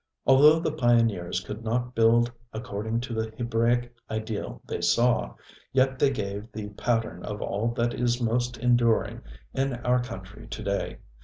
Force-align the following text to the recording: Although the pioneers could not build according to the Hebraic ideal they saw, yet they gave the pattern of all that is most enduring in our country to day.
Although 0.25 0.61
the 0.61 0.71
pioneers 0.71 1.41
could 1.41 1.63
not 1.63 1.93
build 1.93 2.31
according 2.53 3.01
to 3.01 3.13
the 3.13 3.31
Hebraic 3.37 3.93
ideal 4.09 4.59
they 4.65 4.81
saw, 4.81 5.35
yet 5.73 5.99
they 5.99 6.09
gave 6.09 6.51
the 6.51 6.69
pattern 6.69 7.23
of 7.23 7.39
all 7.39 7.67
that 7.75 7.93
is 7.93 8.19
most 8.19 8.57
enduring 8.57 9.21
in 9.53 9.75
our 9.85 10.01
country 10.01 10.47
to 10.47 10.63
day. 10.63 10.97